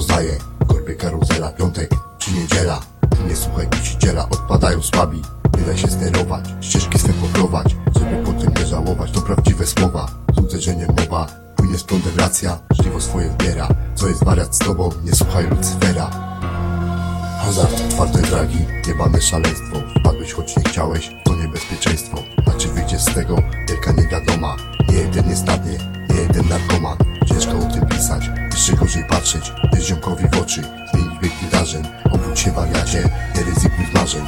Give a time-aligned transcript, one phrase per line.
[0.00, 2.80] poznaje korbie karuzela, piątek czy niedziela.
[3.28, 5.22] Nie słuchaj kusiciela, odpadają słabi.
[5.56, 10.06] Nie daj się sterować, ścieżki swe poprowadź Żeby potem nie żałować, to prawdziwe słowa.
[10.34, 11.26] Cudze, że nie mowa,
[11.56, 12.58] płynie z prądem racja.
[12.70, 16.10] Żniwo swoje wbiera, co jest wariat z tobą Nie słuchaj Lucyfera
[17.42, 19.76] Hazard, twarde dragi, jebane szaleństwo.
[20.00, 22.18] Wpadłeś choć nie chciałeś, to niebezpieczeństwo.
[22.46, 23.36] A czy wyjdziesz z tego,
[23.68, 24.56] wielka niewiadoma?
[24.88, 25.46] Nie jeden jest
[26.10, 31.18] nie jeden narkoman Ciężko o tym pisać, jeszcze gorzej patrzeć Gdy ziomkowi w oczy, zmienić
[31.22, 31.84] bieg wydarzeń.
[32.12, 34.26] Obudź się wariacie, nie ryzykuj marzeń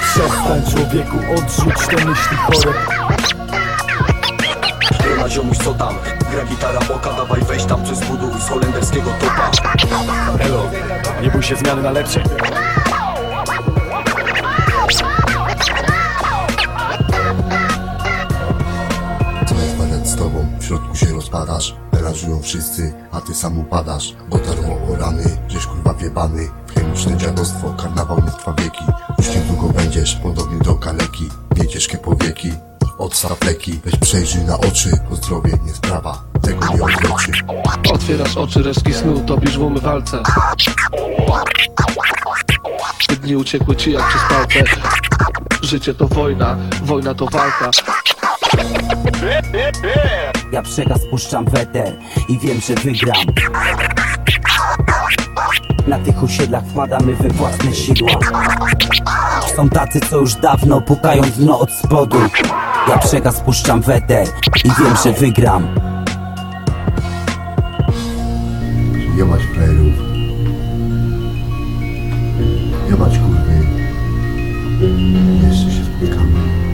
[0.00, 2.72] Przestań człowieku, odrzuć te myśli chore.
[5.16, 5.94] Ela ziomuś co tam?
[6.32, 9.50] Gra gitara boka, dawaj weź tam przez buduj z holenderskiego topa.
[10.40, 10.70] Elo,
[11.22, 12.22] nie bój się zmiany na lepsze
[20.68, 26.48] środku się rozpadasz Melanżują wszyscy, a ty sam upadasz Dotarło o rany, żeś kurwa wiebany
[26.74, 28.84] chemiczne dziadostwo, karnawał nie trwa wieki
[29.18, 32.52] Już niedługo będziesz podobny do kaleki Miej ciężkie powieki,
[32.98, 37.32] odstaw leki Weź przejrzyj na oczy, bo zdrowie nie sprawa Tego nie odleczy
[37.92, 40.22] Otwierasz oczy, resztki snu, topisz w umywalce
[43.22, 44.64] Dni uciekły ci jak przez palce.
[45.62, 47.70] Życie to wojna, wojna to walka
[50.52, 51.92] ja przekaz puszczam weter
[52.28, 53.16] i wiem, że wygram.
[55.86, 58.10] Na tych osiedlach wpadamy we własne sidła.
[59.56, 62.18] Są tacy, co już dawno pukają dno od spodu.
[62.88, 64.28] Ja przekaz puszczam weter
[64.64, 65.68] i wiem, że wygram.
[69.16, 69.94] Jebać playerów.
[72.90, 73.66] Jebać kurwy.
[75.48, 76.67] Jeszcze się spotykamy